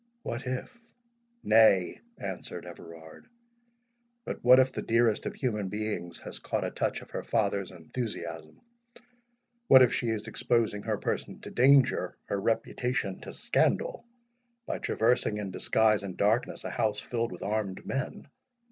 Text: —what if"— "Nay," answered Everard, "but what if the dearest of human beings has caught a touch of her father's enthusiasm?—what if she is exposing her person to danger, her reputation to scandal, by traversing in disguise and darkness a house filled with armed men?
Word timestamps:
—what 0.23 0.47
if"— 0.47 0.75
"Nay," 1.43 2.01
answered 2.17 2.65
Everard, 2.65 3.27
"but 4.25 4.43
what 4.43 4.57
if 4.59 4.71
the 4.71 4.81
dearest 4.81 5.27
of 5.27 5.35
human 5.35 5.69
beings 5.69 6.17
has 6.21 6.39
caught 6.39 6.63
a 6.63 6.71
touch 6.71 7.01
of 7.03 7.11
her 7.11 7.21
father's 7.21 7.69
enthusiasm?—what 7.69 9.81
if 9.83 9.93
she 9.93 10.09
is 10.09 10.25
exposing 10.27 10.81
her 10.81 10.97
person 10.97 11.39
to 11.41 11.51
danger, 11.51 12.17
her 12.25 12.41
reputation 12.41 13.19
to 13.19 13.31
scandal, 13.31 14.03
by 14.65 14.79
traversing 14.79 15.37
in 15.37 15.51
disguise 15.51 16.01
and 16.01 16.17
darkness 16.17 16.63
a 16.63 16.71
house 16.71 16.99
filled 16.99 17.31
with 17.31 17.43
armed 17.43 17.85
men? 17.85 18.27